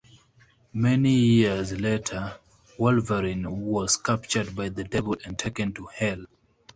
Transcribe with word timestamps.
Many 0.73 1.13
years 1.13 1.79
later, 1.79 2.33
Wolverine 2.79 3.51
was 3.67 3.97
captured 3.97 4.55
by 4.55 4.69
the 4.69 4.83
Devil 4.83 5.15
and 5.25 5.37
taken 5.37 5.73
to 5.75 5.85
Hell. 5.93 6.25